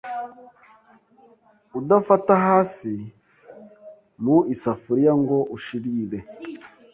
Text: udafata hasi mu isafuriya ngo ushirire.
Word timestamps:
udafata 1.79 2.33
hasi 2.45 2.93
mu 4.23 4.37
isafuriya 4.53 5.13
ngo 5.21 5.37
ushirire. 5.55 6.19